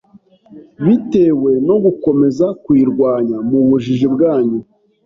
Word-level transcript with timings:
bitewe 0.85 1.51
no 1.67 1.75
gukomeza 1.83 2.45
kuyirwanya 2.63 3.37
mu 3.49 3.59
bujiji 3.67 4.07
bwanyu 4.13 4.59